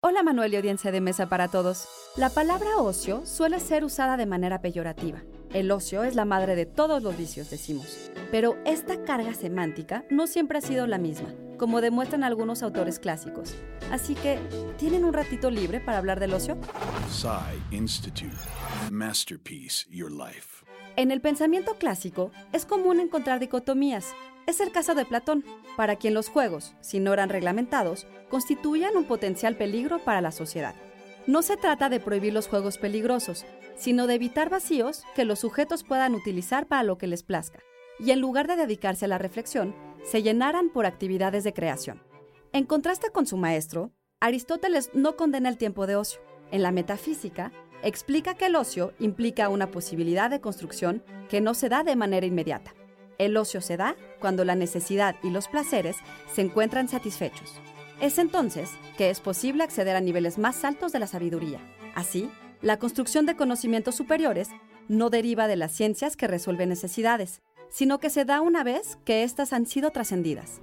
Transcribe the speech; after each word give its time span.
Hola 0.00 0.22
Manuel 0.22 0.52
y 0.52 0.56
audiencia 0.56 0.92
de 0.92 1.00
mesa 1.00 1.28
para 1.28 1.48
todos. 1.48 1.88
La 2.16 2.30
palabra 2.30 2.76
ocio 2.76 3.26
suele 3.26 3.58
ser 3.58 3.84
usada 3.84 4.16
de 4.16 4.26
manera 4.26 4.60
peyorativa. 4.60 5.24
El 5.54 5.70
ocio 5.70 6.04
es 6.04 6.14
la 6.14 6.26
madre 6.26 6.56
de 6.56 6.66
todos 6.66 7.02
los 7.02 7.16
vicios, 7.16 7.48
decimos. 7.48 8.10
Pero 8.30 8.58
esta 8.66 9.02
carga 9.04 9.32
semántica 9.32 10.04
no 10.10 10.26
siempre 10.26 10.58
ha 10.58 10.60
sido 10.60 10.86
la 10.86 10.98
misma, 10.98 11.34
como 11.56 11.80
demuestran 11.80 12.22
algunos 12.22 12.62
autores 12.62 12.98
clásicos. 12.98 13.54
Así 13.90 14.14
que, 14.14 14.38
¿tienen 14.76 15.06
un 15.06 15.14
ratito 15.14 15.50
libre 15.50 15.80
para 15.80 15.98
hablar 15.98 16.20
del 16.20 16.34
ocio? 16.34 16.58
Institute. 17.70 18.36
Masterpiece 18.90 19.86
Your 19.90 20.12
Life. 20.12 20.66
En 20.96 21.10
el 21.10 21.22
pensamiento 21.22 21.76
clásico 21.76 22.30
es 22.52 22.66
común 22.66 23.00
encontrar 23.00 23.40
dicotomías. 23.40 24.12
Es 24.46 24.60
el 24.60 24.70
caso 24.70 24.94
de 24.94 25.06
Platón, 25.06 25.44
para 25.76 25.96
quien 25.96 26.12
los 26.12 26.28
juegos, 26.28 26.74
si 26.80 27.00
no 27.00 27.14
eran 27.14 27.30
reglamentados, 27.30 28.06
constituían 28.28 28.96
un 28.96 29.04
potencial 29.04 29.56
peligro 29.56 29.98
para 29.98 30.20
la 30.20 30.32
sociedad. 30.32 30.74
No 31.28 31.42
se 31.42 31.58
trata 31.58 31.90
de 31.90 32.00
prohibir 32.00 32.32
los 32.32 32.48
juegos 32.48 32.78
peligrosos, 32.78 33.44
sino 33.76 34.06
de 34.06 34.14
evitar 34.14 34.48
vacíos 34.48 35.04
que 35.14 35.26
los 35.26 35.40
sujetos 35.40 35.84
puedan 35.84 36.14
utilizar 36.14 36.66
para 36.66 36.82
lo 36.82 36.96
que 36.96 37.06
les 37.06 37.22
plazca, 37.22 37.58
y 37.98 38.12
en 38.12 38.20
lugar 38.22 38.48
de 38.48 38.56
dedicarse 38.56 39.04
a 39.04 39.08
la 39.08 39.18
reflexión, 39.18 39.76
se 40.04 40.22
llenaran 40.22 40.70
por 40.70 40.86
actividades 40.86 41.44
de 41.44 41.52
creación. 41.52 42.02
En 42.54 42.64
contraste 42.64 43.10
con 43.10 43.26
su 43.26 43.36
maestro, 43.36 43.92
Aristóteles 44.20 44.88
no 44.94 45.16
condena 45.16 45.50
el 45.50 45.58
tiempo 45.58 45.86
de 45.86 45.96
ocio. 45.96 46.22
En 46.50 46.62
la 46.62 46.72
metafísica, 46.72 47.52
explica 47.82 48.32
que 48.32 48.46
el 48.46 48.56
ocio 48.56 48.94
implica 48.98 49.50
una 49.50 49.70
posibilidad 49.70 50.30
de 50.30 50.40
construcción 50.40 51.04
que 51.28 51.42
no 51.42 51.52
se 51.52 51.68
da 51.68 51.84
de 51.84 51.94
manera 51.94 52.24
inmediata. 52.24 52.74
El 53.18 53.36
ocio 53.36 53.60
se 53.60 53.76
da 53.76 53.96
cuando 54.18 54.46
la 54.46 54.54
necesidad 54.54 55.16
y 55.22 55.28
los 55.28 55.46
placeres 55.46 55.98
se 56.32 56.40
encuentran 56.40 56.88
satisfechos. 56.88 57.60
Es 58.00 58.18
entonces 58.18 58.70
que 58.96 59.10
es 59.10 59.20
posible 59.20 59.64
acceder 59.64 59.96
a 59.96 60.00
niveles 60.00 60.38
más 60.38 60.64
altos 60.64 60.92
de 60.92 61.00
la 61.00 61.08
sabiduría. 61.08 61.60
Así, 61.96 62.30
la 62.62 62.78
construcción 62.78 63.26
de 63.26 63.34
conocimientos 63.34 63.96
superiores 63.96 64.50
no 64.88 65.10
deriva 65.10 65.48
de 65.48 65.56
las 65.56 65.72
ciencias 65.72 66.16
que 66.16 66.28
resuelven 66.28 66.68
necesidades, 66.68 67.42
sino 67.70 67.98
que 67.98 68.10
se 68.10 68.24
da 68.24 68.40
una 68.40 68.62
vez 68.62 68.98
que 69.04 69.24
éstas 69.24 69.52
han 69.52 69.66
sido 69.66 69.90
trascendidas. 69.90 70.60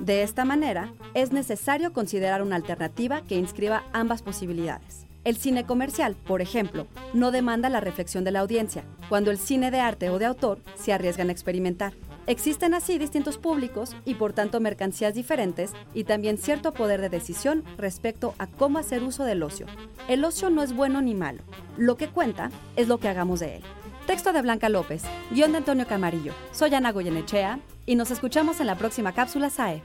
De 0.00 0.22
esta 0.22 0.44
manera, 0.44 0.94
es 1.14 1.32
necesario 1.32 1.92
considerar 1.92 2.42
una 2.42 2.56
alternativa 2.56 3.22
que 3.22 3.36
inscriba 3.36 3.84
ambas 3.92 4.22
posibilidades. 4.22 5.06
El 5.24 5.36
cine 5.36 5.64
comercial, 5.64 6.16
por 6.26 6.42
ejemplo, 6.42 6.88
no 7.14 7.30
demanda 7.30 7.68
la 7.68 7.80
reflexión 7.80 8.24
de 8.24 8.32
la 8.32 8.40
audiencia, 8.40 8.84
cuando 9.08 9.30
el 9.30 9.38
cine 9.38 9.70
de 9.70 9.78
arte 9.78 10.10
o 10.10 10.18
de 10.18 10.24
autor 10.24 10.58
se 10.74 10.92
arriesgan 10.92 11.28
a 11.28 11.32
experimentar. 11.32 11.92
Existen 12.26 12.74
así 12.74 12.98
distintos 12.98 13.38
públicos 13.38 13.94
y 14.04 14.14
por 14.14 14.32
tanto 14.32 14.58
mercancías 14.58 15.14
diferentes 15.14 15.72
y 15.94 16.04
también 16.04 16.38
cierto 16.38 16.72
poder 16.72 17.00
de 17.00 17.08
decisión 17.08 17.62
respecto 17.78 18.34
a 18.38 18.48
cómo 18.48 18.78
hacer 18.78 19.04
uso 19.04 19.24
del 19.24 19.44
ocio. 19.44 19.66
El 20.08 20.24
ocio 20.24 20.50
no 20.50 20.62
es 20.62 20.74
bueno 20.74 21.00
ni 21.00 21.14
malo, 21.14 21.42
lo 21.76 21.96
que 21.96 22.08
cuenta 22.08 22.50
es 22.74 22.88
lo 22.88 22.98
que 22.98 23.08
hagamos 23.08 23.38
de 23.40 23.56
él. 23.56 23.62
Texto 24.06 24.32
de 24.32 24.42
Blanca 24.42 24.68
López, 24.68 25.04
guion 25.30 25.52
de 25.52 25.58
Antonio 25.58 25.86
Camarillo. 25.86 26.32
Soy 26.50 26.74
Ana 26.74 26.90
Goyenechea 26.90 27.60
y 27.86 27.94
nos 27.94 28.10
escuchamos 28.10 28.58
en 28.60 28.66
la 28.66 28.74
próxima 28.74 29.12
cápsula 29.12 29.50
SAE. 29.50 29.82